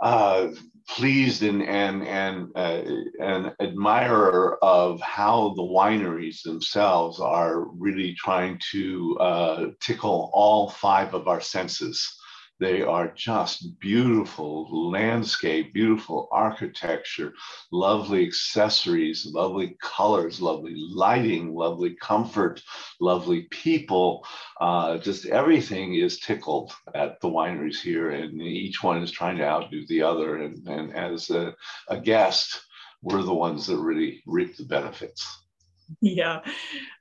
uh, 0.00 0.48
pleased 0.88 1.42
and 1.42 1.62
and 1.62 2.06
and 2.06 2.50
uh, 2.54 2.82
an 3.20 3.52
admirer 3.60 4.58
of 4.62 5.00
how 5.00 5.54
the 5.56 5.62
wineries 5.62 6.42
themselves 6.42 7.20
are 7.20 7.60
really 7.60 8.14
trying 8.14 8.60
to 8.72 9.16
uh, 9.18 9.66
tickle 9.80 10.30
all 10.32 10.70
five 10.70 11.14
of 11.14 11.28
our 11.28 11.40
senses. 11.40 12.20
They 12.60 12.82
are 12.82 13.08
just 13.08 13.80
beautiful 13.80 14.90
landscape, 14.90 15.74
beautiful 15.74 16.28
architecture, 16.30 17.34
lovely 17.72 18.26
accessories, 18.26 19.26
lovely 19.26 19.76
colors, 19.82 20.40
lovely 20.40 20.74
lighting, 20.76 21.54
lovely 21.54 21.96
comfort, 22.00 22.62
lovely 23.00 23.42
people. 23.50 24.24
Uh, 24.60 24.98
just 24.98 25.26
everything 25.26 25.94
is 25.94 26.20
tickled 26.20 26.72
at 26.94 27.20
the 27.20 27.28
wineries 27.28 27.80
here, 27.80 28.10
and 28.10 28.40
each 28.40 28.82
one 28.82 29.02
is 29.02 29.10
trying 29.10 29.38
to 29.38 29.44
outdo 29.44 29.84
the 29.88 30.02
other. 30.02 30.36
And, 30.36 30.66
and 30.68 30.94
as 30.94 31.30
a, 31.30 31.54
a 31.88 32.00
guest, 32.00 32.60
we're 33.02 33.22
the 33.22 33.34
ones 33.34 33.66
that 33.66 33.78
really 33.78 34.22
reap 34.26 34.56
the 34.56 34.64
benefits. 34.64 35.43
Yeah, 36.00 36.40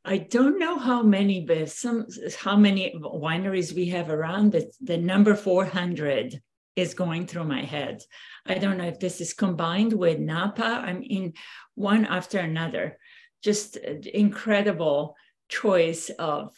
I 0.05 0.17
don't 0.17 0.59
know 0.59 0.77
how 0.77 1.03
many, 1.03 1.41
but 1.41 1.69
some 1.69 2.05
how 2.39 2.55
many 2.55 2.93
wineries 2.99 3.73
we 3.73 3.87
have 3.89 4.09
around. 4.09 4.51
But 4.51 4.65
the 4.81 4.97
number 4.97 5.35
four 5.35 5.65
hundred 5.65 6.41
is 6.75 6.93
going 6.93 7.27
through 7.27 7.45
my 7.45 7.63
head. 7.63 8.01
I 8.45 8.55
don't 8.55 8.77
know 8.77 8.87
if 8.87 8.99
this 8.99 9.21
is 9.21 9.33
combined 9.33 9.93
with 9.93 10.19
Napa. 10.19 10.63
I'm 10.85 11.03
in 11.03 11.33
one 11.75 12.05
after 12.05 12.39
another. 12.39 12.97
Just 13.43 13.77
incredible 13.77 15.15
choice 15.49 16.09
of 16.09 16.53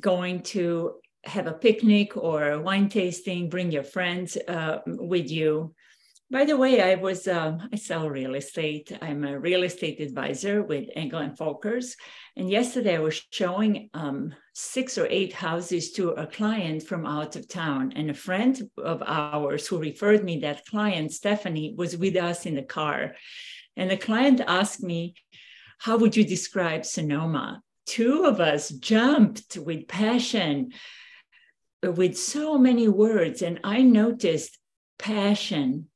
going 0.00 0.42
to 0.42 0.94
have 1.24 1.46
a 1.46 1.52
picnic 1.52 2.16
or 2.16 2.60
wine 2.60 2.88
tasting. 2.88 3.48
Bring 3.50 3.72
your 3.72 3.82
friends 3.82 4.36
uh, 4.36 4.78
with 4.86 5.30
you 5.30 5.74
by 6.30 6.44
the 6.44 6.58
way, 6.58 6.82
I 6.82 6.96
was 6.96 7.26
um, 7.26 7.70
I 7.72 7.76
sell 7.76 8.10
real 8.10 8.34
estate. 8.34 8.92
I'm 9.00 9.24
a 9.24 9.38
real 9.38 9.62
estate 9.62 9.98
advisor 10.00 10.62
with 10.62 10.90
Engel 10.94 11.20
and 11.20 11.36
Volkers. 11.36 11.96
And 12.36 12.50
yesterday 12.50 12.96
I 12.96 13.00
was 13.00 13.22
showing 13.30 13.88
um, 13.94 14.34
six 14.52 14.98
or 14.98 15.06
eight 15.08 15.32
houses 15.32 15.92
to 15.92 16.10
a 16.10 16.26
client 16.26 16.82
from 16.82 17.06
out 17.06 17.36
of 17.36 17.48
town. 17.48 17.94
And 17.96 18.10
a 18.10 18.14
friend 18.14 18.60
of 18.76 19.02
ours 19.06 19.66
who 19.66 19.78
referred 19.78 20.22
me 20.22 20.40
that 20.40 20.66
client, 20.66 21.12
Stephanie, 21.12 21.74
was 21.78 21.96
with 21.96 22.16
us 22.16 22.44
in 22.44 22.56
the 22.56 22.62
car. 22.62 23.14
And 23.78 23.90
the 23.90 23.96
client 23.96 24.42
asked 24.46 24.82
me, 24.82 25.14
How 25.78 25.96
would 25.96 26.14
you 26.14 26.24
describe 26.24 26.84
Sonoma? 26.84 27.62
Two 27.86 28.24
of 28.24 28.38
us 28.38 28.68
jumped 28.68 29.56
with 29.56 29.88
passion, 29.88 30.72
with 31.82 32.18
so 32.18 32.58
many 32.58 32.86
words. 32.86 33.40
And 33.40 33.60
I 33.64 33.80
noticed 33.80 34.58
passion 34.98 35.87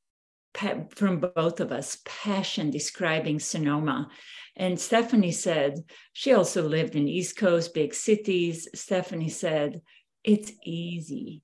from 0.54 1.18
both 1.18 1.60
of 1.60 1.72
us, 1.72 1.98
passion 2.04 2.70
describing 2.70 3.38
Sonoma. 3.38 4.08
And 4.56 4.78
Stephanie 4.78 5.32
said, 5.32 5.78
she 6.12 6.32
also 6.34 6.62
lived 6.68 6.94
in 6.94 7.08
East 7.08 7.36
Coast, 7.36 7.72
big 7.74 7.94
cities. 7.94 8.68
Stephanie 8.74 9.30
said, 9.30 9.80
it's 10.22 10.52
easy 10.64 11.42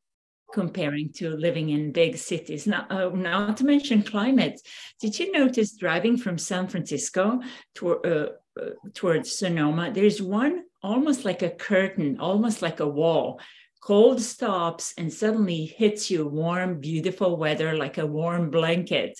comparing 0.52 1.12
to 1.12 1.36
living 1.36 1.70
in 1.70 1.92
big 1.92 2.16
cities. 2.16 2.66
Now, 2.66 2.86
uh, 2.90 3.10
not 3.14 3.56
to 3.58 3.64
mention 3.64 4.02
climate. 4.02 4.60
Did 5.00 5.18
you 5.18 5.32
notice 5.32 5.76
driving 5.76 6.16
from 6.16 6.38
San 6.38 6.68
Francisco 6.68 7.40
to, 7.76 7.96
uh, 7.98 8.28
uh, 8.60 8.70
towards 8.94 9.32
Sonoma? 9.32 9.90
There's 9.92 10.22
one 10.22 10.64
almost 10.82 11.24
like 11.24 11.42
a 11.42 11.50
curtain, 11.50 12.18
almost 12.20 12.62
like 12.62 12.80
a 12.80 12.88
wall. 12.88 13.40
Cold 13.80 14.20
stops 14.20 14.94
and 14.98 15.12
suddenly 15.12 15.64
hits 15.64 16.10
you 16.10 16.26
warm, 16.26 16.80
beautiful 16.80 17.36
weather 17.36 17.76
like 17.76 17.98
a 17.98 18.06
warm 18.06 18.50
blanket 18.50 19.18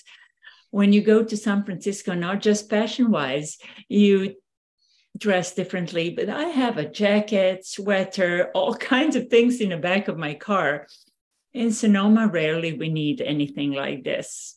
when 0.71 0.93
you 0.93 1.01
go 1.01 1.23
to 1.23 1.37
San 1.37 1.63
Francisco, 1.63 2.13
not 2.13 2.41
just 2.41 2.69
fashion 2.69 3.11
wise, 3.11 3.57
you 3.87 4.35
dress 5.17 5.55
differently, 5.55 6.11
but 6.11 6.29
I 6.29 6.43
have 6.43 6.77
a 6.77 6.89
jacket, 6.89 7.65
sweater, 7.65 8.51
all 8.53 8.75
kinds 8.93 9.15
of 9.15 9.29
things 9.29 9.61
in 9.61 9.69
the 9.69 9.77
back 9.77 10.07
of 10.07 10.17
my 10.17 10.35
car. 10.35 10.87
In 11.53 11.71
Sonoma, 11.71 12.27
rarely 12.27 12.73
we 12.73 12.89
need 12.89 13.21
anything 13.21 13.71
like 13.71 14.03
this. 14.03 14.55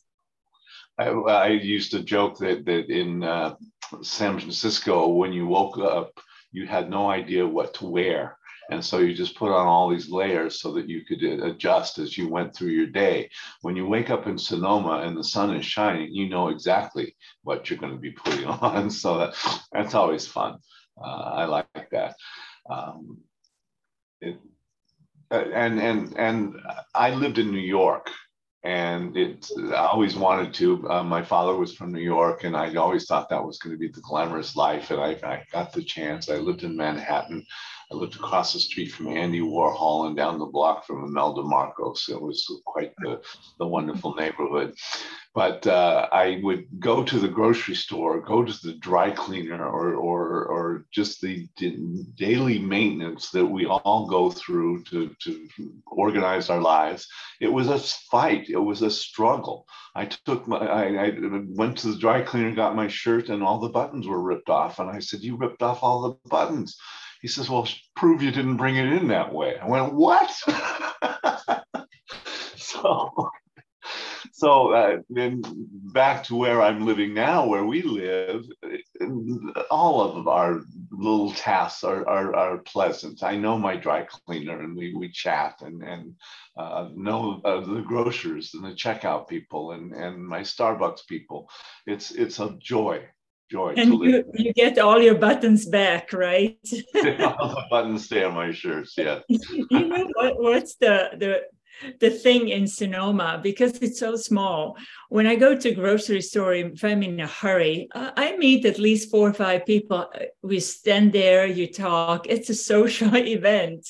I, 0.99 1.05
I 1.07 1.47
used 1.47 1.91
to 1.91 2.03
joke 2.03 2.37
that 2.37 2.65
that 2.65 2.89
in 2.91 3.23
uh, 3.23 3.55
San 4.03 4.39
Francisco, 4.39 5.07
when 5.07 5.33
you 5.33 5.47
woke 5.47 5.79
up, 5.79 6.19
you 6.51 6.67
had 6.67 6.91
no 6.91 7.09
idea 7.09 7.47
what 7.47 7.73
to 7.75 7.87
wear 7.87 8.37
and 8.69 8.83
so 8.83 8.99
you 8.99 9.13
just 9.13 9.35
put 9.35 9.51
on 9.51 9.67
all 9.67 9.89
these 9.89 10.09
layers 10.09 10.59
so 10.61 10.71
that 10.73 10.89
you 10.89 11.03
could 11.05 11.23
uh, 11.23 11.45
adjust 11.45 11.99
as 11.99 12.17
you 12.17 12.27
went 12.27 12.55
through 12.55 12.69
your 12.69 12.87
day. 12.87 13.29
When 13.61 13.75
you 13.75 13.87
wake 13.87 14.09
up 14.09 14.27
in 14.27 14.37
Sonoma 14.37 15.01
and 15.05 15.17
the 15.17 15.23
sun 15.23 15.55
is 15.55 15.65
shining, 15.65 16.13
you 16.13 16.29
know 16.29 16.49
exactly 16.49 17.15
what 17.43 17.69
you're 17.69 17.79
going 17.79 17.93
to 17.93 17.99
be 17.99 18.11
putting 18.23 18.45
on. 18.45 18.89
So 18.89 19.17
that, 19.17 19.63
that's 19.71 19.95
always 19.95 20.27
fun. 20.27 20.59
Uh, 21.01 21.09
I 21.09 21.45
like 21.45 21.89
that. 21.91 22.15
Um, 22.69 23.19
it, 24.21 24.39
uh, 25.31 25.45
and 25.53 25.79
and 25.79 26.15
and 26.17 26.55
I 26.93 27.09
lived 27.15 27.39
in 27.39 27.51
New 27.51 27.57
York 27.57 28.11
and 28.63 29.15
it 29.17 29.49
I 29.73 29.87
always 29.87 30.15
wanted 30.15 30.53
to. 30.55 30.89
Uh, 30.89 31.03
my 31.03 31.21
father 31.21 31.55
was 31.55 31.75
from 31.75 31.91
New 31.91 32.01
York, 32.01 32.45
and 32.45 32.55
I 32.55 32.73
always 32.75 33.05
thought 33.05 33.29
that 33.29 33.43
was 33.43 33.59
going 33.59 33.75
to 33.75 33.79
be 33.79 33.89
the 33.89 34.01
glamorous 34.01 34.55
life. 34.55 34.89
And 34.89 35.01
I, 35.01 35.11
I 35.23 35.43
got 35.51 35.73
the 35.73 35.83
chance. 35.83 36.29
I 36.29 36.37
lived 36.37 36.63
in 36.63 36.77
Manhattan, 36.77 37.45
I 37.93 37.95
lived 37.95 38.15
across 38.15 38.53
the 38.53 38.59
street 38.59 38.91
from 38.91 39.09
Andy 39.09 39.39
Warhol 39.39 40.07
and 40.07 40.17
down 40.17 40.39
the 40.39 40.47
block 40.47 40.85
from 40.85 41.03
Imelda 41.03 41.43
Marcos. 41.43 42.09
It 42.09 42.19
was 42.19 42.51
quite 42.65 42.91
the, 42.97 43.21
the 43.59 43.67
wonderful 43.67 44.15
neighborhood. 44.15 44.73
But 45.35 45.67
uh, 45.67 46.09
I 46.11 46.39
would 46.41 46.65
go 46.79 47.03
to 47.03 47.19
the 47.19 47.27
grocery 47.27 47.75
store, 47.75 48.19
go 48.19 48.43
to 48.43 48.53
the 48.63 48.73
dry 48.73 49.11
cleaner, 49.11 49.63
or, 49.63 49.93
or, 49.93 50.45
or 50.45 50.85
just 50.91 51.21
the 51.21 51.47
daily 52.15 52.59
maintenance 52.59 53.29
that 53.29 53.45
we 53.45 53.67
all 53.67 54.07
go 54.07 54.31
through 54.31 54.83
to, 54.85 55.15
to 55.23 55.47
organize 55.85 56.49
our 56.49 56.61
lives. 56.61 57.07
It 57.39 57.51
was 57.51 57.67
a 57.67 57.77
fight, 57.77 58.49
it 58.49 58.57
was 58.57 58.81
a 58.81 58.89
struggle. 58.89 59.67
I 59.95 60.05
took 60.05 60.47
my, 60.47 60.57
I, 60.57 61.05
I 61.05 61.17
went 61.21 61.77
to 61.79 61.91
the 61.91 61.99
dry 61.99 62.21
cleaner, 62.21 62.55
got 62.55 62.75
my 62.75 62.87
shirt, 62.87 63.29
and 63.29 63.43
all 63.43 63.59
the 63.59 63.69
buttons 63.69 64.07
were 64.07 64.21
ripped 64.21 64.49
off. 64.49 64.79
And 64.79 64.89
I 64.89 64.99
said, 64.99 65.21
You 65.21 65.35
ripped 65.35 65.61
off 65.61 65.83
all 65.83 66.01
the 66.01 66.29
buttons. 66.29 66.77
He 67.23 67.29
says, 67.29 67.49
Well, 67.49 67.67
prove 67.95 68.21
you 68.21 68.31
didn't 68.31 68.57
bring 68.57 68.75
it 68.75 68.91
in 68.91 69.07
that 69.07 69.33
way. 69.33 69.57
I 69.57 69.65
went, 69.65 69.93
What? 69.93 70.29
so, 72.57 73.31
so 74.33 74.73
uh, 74.73 74.97
then 75.09 75.41
back 75.93 76.25
to 76.25 76.35
where 76.35 76.61
I'm 76.61 76.85
living 76.85 77.13
now, 77.13 77.47
where 77.47 77.63
we 77.63 77.81
live, 77.81 78.43
all 79.71 80.01
of 80.01 80.27
our 80.27 80.63
little 80.91 81.31
tasks 81.31 81.85
are, 81.85 82.05
are, 82.09 82.35
are 82.35 82.57
pleasant. 82.57 83.23
I 83.23 83.37
know 83.37 83.57
my 83.57 83.77
dry 83.77 84.03
cleaner 84.03 84.61
and 84.61 84.75
we, 84.75 84.93
we 84.93 85.09
chat 85.09 85.61
and, 85.61 85.81
and 85.81 86.15
uh, 86.57 86.89
know 86.93 87.39
uh, 87.45 87.61
the 87.61 87.83
grocers 87.83 88.53
and 88.53 88.65
the 88.65 88.75
checkout 88.75 89.29
people 89.29 89.71
and, 89.71 89.93
and 89.93 90.21
my 90.21 90.41
Starbucks 90.41 91.07
people. 91.07 91.49
It's, 91.87 92.11
it's 92.11 92.41
a 92.41 92.57
joy 92.59 93.07
joy. 93.53 93.73
And 93.77 93.93
you, 93.93 94.23
you 94.33 94.51
get 94.53 94.79
all 94.79 94.99
your 95.01 95.15
buttons 95.15 95.65
back, 95.65 96.11
right? 96.11 96.57
all 97.39 97.49
the 97.59 97.65
buttons 97.69 98.05
stay 98.05 98.23
on 98.23 98.33
my 98.33 98.51
shirts, 98.51 98.95
yeah. 98.97 99.19
you 99.27 99.87
know 99.91 100.09
what, 100.15 100.33
what's 100.41 100.75
the, 100.75 100.95
the, 101.21 101.41
the 101.99 102.09
thing 102.09 102.49
in 102.49 102.65
Sonoma 102.67 103.39
because 103.43 103.73
it's 103.85 103.99
so 103.99 104.15
small. 104.15 104.75
When 105.09 105.27
I 105.27 105.35
go 105.35 105.55
to 105.55 105.71
grocery 105.81 106.21
store, 106.21 106.53
if 106.55 106.83
I'm 106.83 107.03
in 107.03 107.19
a 107.19 107.27
hurry, 107.27 107.87
I 107.93 108.35
meet 108.37 108.65
at 108.65 108.79
least 108.79 109.11
four 109.11 109.29
or 109.29 109.33
five 109.33 109.65
people. 109.65 110.11
We 110.41 110.59
stand 110.59 111.13
there, 111.13 111.45
you 111.45 111.67
talk. 111.71 112.27
It's 112.27 112.49
a 112.49 112.55
social 112.55 113.15
event, 113.37 113.87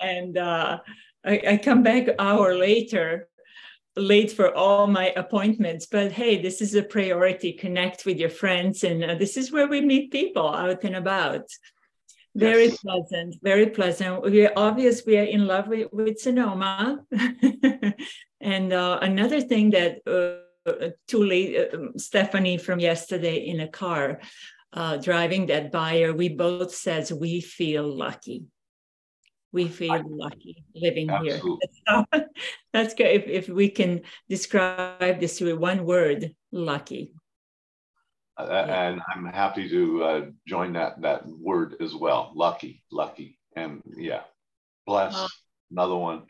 and 0.00 0.36
uh, 0.36 0.78
I, 1.24 1.42
I, 1.52 1.56
come 1.58 1.82
back 1.82 2.08
an 2.08 2.16
hour 2.18 2.56
later 2.56 3.28
late 3.98 4.32
for 4.32 4.54
all 4.54 4.86
my 4.86 5.12
appointments 5.16 5.86
but 5.86 6.12
hey 6.12 6.40
this 6.40 6.60
is 6.60 6.74
a 6.74 6.82
priority. 6.82 7.52
Connect 7.52 8.06
with 8.06 8.18
your 8.18 8.30
friends 8.30 8.84
and 8.84 9.04
uh, 9.04 9.14
this 9.14 9.36
is 9.36 9.52
where 9.52 9.68
we 9.68 9.80
meet 9.80 10.10
people 10.12 10.48
out 10.48 10.84
and 10.84 10.96
about. 10.96 11.46
Very 12.34 12.66
yes. 12.66 12.78
pleasant 12.78 13.36
very 13.42 13.66
pleasant. 13.66 14.22
We're 14.22 14.52
obvious 14.56 15.04
we 15.06 15.18
are 15.18 15.24
in 15.24 15.46
love 15.46 15.68
with, 15.68 15.88
with 15.92 16.18
sonoma. 16.18 17.04
And 18.40 18.72
uh, 18.72 19.00
another 19.02 19.40
thing 19.40 19.70
that 19.70 19.98
uh, 20.06 20.90
Tuli, 21.08 21.58
uh, 21.58 21.64
stephanie 21.96 22.58
from 22.58 22.78
yesterday 22.78 23.46
in 23.46 23.60
a 23.60 23.68
car 23.68 24.20
uh, 24.72 24.98
driving 24.98 25.46
that 25.46 25.72
buyer 25.72 26.12
we 26.12 26.28
both 26.28 26.74
says 26.74 27.12
we 27.12 27.40
feel 27.40 27.84
lucky 27.84 28.44
we 29.52 29.68
feel 29.68 30.02
lucky 30.06 30.64
living 30.74 31.10
Absolutely. 31.10 31.58
here. 31.86 32.26
That's 32.72 32.94
good. 32.94 33.06
If, 33.06 33.26
if 33.26 33.48
we 33.48 33.70
can 33.70 34.02
describe 34.28 35.20
this 35.20 35.40
with 35.40 35.58
one 35.58 35.84
word, 35.84 36.34
lucky. 36.52 37.12
Uh, 38.36 38.44
and 38.44 39.00
I'm 39.12 39.26
happy 39.26 39.68
to 39.68 40.04
uh, 40.04 40.26
join 40.46 40.72
that 40.74 41.00
that 41.02 41.26
word 41.26 41.76
as 41.80 41.94
well. 41.94 42.32
Lucky, 42.34 42.84
lucky, 42.92 43.38
and 43.56 43.82
yeah, 43.96 44.22
bless. 44.86 45.14
Uh, 45.16 45.26
another 45.70 45.96
one. 45.96 46.22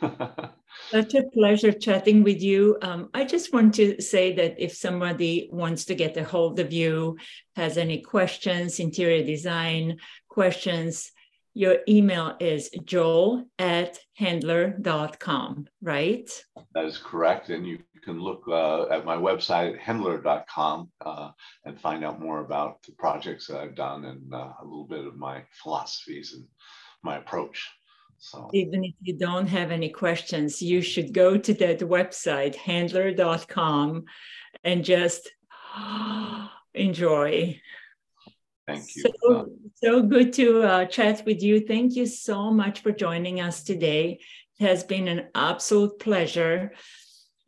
Such 0.90 1.14
a 1.14 1.24
pleasure 1.34 1.72
chatting 1.72 2.22
with 2.22 2.40
you. 2.40 2.78
Um, 2.82 3.10
I 3.12 3.24
just 3.24 3.52
want 3.52 3.74
to 3.74 4.00
say 4.00 4.32
that 4.34 4.62
if 4.62 4.72
somebody 4.74 5.48
wants 5.50 5.86
to 5.86 5.94
get 5.94 6.16
a 6.16 6.22
hold 6.22 6.60
of 6.60 6.72
you, 6.72 7.16
has 7.56 7.76
any 7.76 8.02
questions, 8.02 8.78
interior 8.78 9.24
design 9.24 9.98
questions, 10.28 11.10
your 11.58 11.78
email 11.88 12.36
is 12.38 12.70
joel 12.84 13.44
at 13.58 13.98
hendler.com, 14.18 15.66
right? 15.82 16.30
That 16.72 16.84
is 16.84 16.98
correct. 16.98 17.50
And 17.50 17.66
you 17.66 17.80
can 18.04 18.20
look 18.20 18.44
uh, 18.46 18.84
at 18.90 19.04
my 19.04 19.16
website 19.16 19.74
at 19.74 19.80
hendler.com 19.80 20.88
uh, 21.04 21.30
and 21.64 21.80
find 21.80 22.04
out 22.04 22.20
more 22.20 22.44
about 22.44 22.80
the 22.84 22.92
projects 22.92 23.48
that 23.48 23.58
I've 23.58 23.74
done 23.74 24.04
and 24.04 24.32
uh, 24.32 24.52
a 24.62 24.64
little 24.64 24.86
bit 24.86 25.04
of 25.04 25.16
my 25.16 25.42
philosophies 25.60 26.32
and 26.32 26.44
my 27.02 27.16
approach. 27.16 27.68
So 28.18 28.48
even 28.54 28.84
if 28.84 28.94
you 29.00 29.18
don't 29.18 29.48
have 29.48 29.72
any 29.72 29.88
questions, 29.88 30.62
you 30.62 30.80
should 30.80 31.12
go 31.12 31.36
to 31.36 31.54
that 31.54 31.80
website, 31.80 32.54
hendler.com, 32.54 34.04
and 34.62 34.84
just 34.84 35.28
enjoy. 36.74 37.60
Thank 38.68 38.96
you. 38.96 39.04
So, 39.22 39.48
so 39.82 40.02
good 40.02 40.34
to 40.34 40.62
uh, 40.62 40.84
chat 40.84 41.22
with 41.24 41.42
you. 41.42 41.60
Thank 41.60 41.96
you 41.96 42.04
so 42.04 42.50
much 42.50 42.80
for 42.80 42.92
joining 42.92 43.40
us 43.40 43.64
today. 43.64 44.20
It 44.60 44.64
has 44.66 44.84
been 44.84 45.08
an 45.08 45.28
absolute 45.34 45.98
pleasure. 45.98 46.72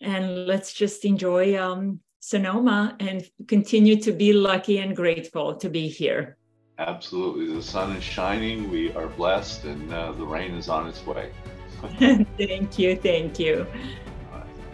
And 0.00 0.46
let's 0.46 0.72
just 0.72 1.04
enjoy 1.04 1.60
um, 1.60 2.00
Sonoma 2.20 2.96
and 3.00 3.22
continue 3.46 3.96
to 4.00 4.12
be 4.12 4.32
lucky 4.32 4.78
and 4.78 4.96
grateful 4.96 5.56
to 5.56 5.68
be 5.68 5.88
here. 5.88 6.38
Absolutely. 6.78 7.54
The 7.54 7.62
sun 7.62 7.94
is 7.96 8.02
shining. 8.02 8.70
We 8.70 8.94
are 8.94 9.08
blessed, 9.08 9.64
and 9.64 9.92
uh, 9.92 10.12
the 10.12 10.24
rain 10.24 10.54
is 10.54 10.70
on 10.70 10.88
its 10.88 11.04
way. 11.04 11.30
thank 11.98 12.78
you. 12.78 12.96
Thank 12.96 13.38
you. 13.38 13.66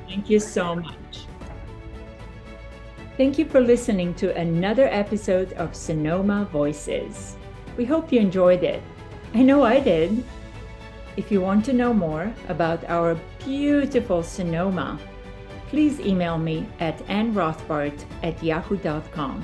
Thank 0.07 0.31
you 0.31 0.39
so 0.39 0.77
much. 0.77 1.26
Thank 3.17 3.39
you 3.39 3.47
for 3.47 3.63
listening 3.63 4.13
to 4.17 4.37
another 4.37 4.89
episode 4.89 5.55
of 5.55 5.75
Sonoma 5.75 6.47
Voices. 6.53 7.37
We 7.79 7.87
hope 7.87 8.13
you 8.13 8.21
enjoyed 8.21 8.63
it. 8.63 8.83
I 9.33 9.41
know 9.41 9.63
I 9.63 9.81
did. 9.81 10.23
If 11.17 11.33
you 11.33 11.41
want 11.41 11.65
to 11.65 11.73
know 11.73 11.95
more 11.95 12.31
about 12.51 12.85
our 12.91 13.19
beautiful 13.43 14.23
Sonoma, 14.23 14.99
please 15.69 15.99
email 15.99 16.37
me 16.37 16.69
at 16.79 16.99
annrothbart 17.07 18.05
at 18.23 18.43
yahoo.com. 18.43 19.43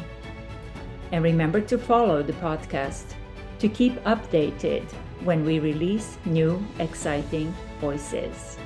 And 1.10 1.24
remember 1.24 1.62
to 1.62 1.78
follow 1.78 2.22
the 2.22 2.34
podcast 2.34 3.14
to 3.58 3.70
keep 3.70 3.94
updated 4.04 4.84
when 5.24 5.46
we 5.46 5.60
release 5.60 6.18
new 6.26 6.62
exciting 6.78 7.54
voices. 7.80 8.58